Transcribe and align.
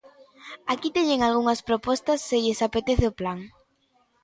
Aquí 0.73 0.89
teñen 0.97 1.19
algunhas 1.21 1.61
propostas 1.69 2.19
se 2.27 2.37
lles 2.43 2.63
apetece 2.67 3.05
o 3.11 3.15
plan. 3.19 3.39